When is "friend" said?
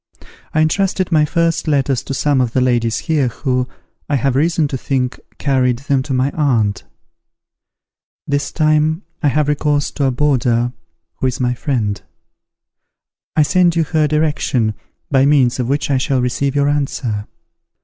11.53-12.01